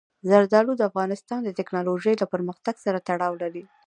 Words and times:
زردالو 0.29 0.73
د 0.77 0.81
افغانستان 0.89 1.39
د 1.43 1.49
تکنالوژۍ 1.59 2.13
له 2.21 2.25
پرمختګ 2.33 2.75
سره 2.85 3.03
تړاو 3.07 3.33
لري. 3.43 3.63